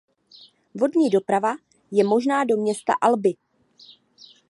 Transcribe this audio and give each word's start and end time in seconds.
Vodní 0.73 1.09
doprava 1.09 1.55
je 1.91 2.03
možná 2.03 2.43
do 2.43 2.57
města 2.57 2.93
Albi. 3.01 3.33